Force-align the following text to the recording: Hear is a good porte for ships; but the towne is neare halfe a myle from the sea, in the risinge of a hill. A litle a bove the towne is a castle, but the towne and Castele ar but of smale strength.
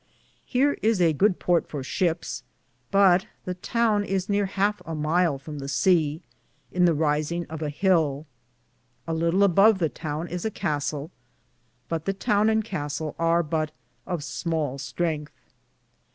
Hear 0.47 0.79
is 0.81 0.99
a 0.99 1.13
good 1.13 1.37
porte 1.37 1.67
for 1.69 1.83
ships; 1.83 2.41
but 2.89 3.27
the 3.45 3.53
towne 3.53 4.03
is 4.03 4.29
neare 4.29 4.47
halfe 4.47 4.81
a 4.83 4.95
myle 4.95 5.37
from 5.37 5.59
the 5.59 5.67
sea, 5.67 6.23
in 6.71 6.85
the 6.85 6.95
risinge 6.95 7.45
of 7.51 7.61
a 7.61 7.69
hill. 7.69 8.25
A 9.07 9.13
litle 9.13 9.43
a 9.43 9.47
bove 9.47 9.77
the 9.77 9.89
towne 9.89 10.27
is 10.27 10.43
a 10.43 10.49
castle, 10.49 11.11
but 11.87 12.05
the 12.05 12.13
towne 12.13 12.49
and 12.49 12.65
Castele 12.65 13.13
ar 13.19 13.43
but 13.43 13.69
of 14.07 14.23
smale 14.23 14.79
strength. 14.79 15.37